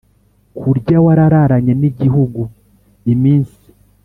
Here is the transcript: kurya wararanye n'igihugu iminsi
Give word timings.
kurya 0.59 0.97
wararanye 1.05 1.73
n'igihugu 1.79 2.41
iminsi 3.13 3.61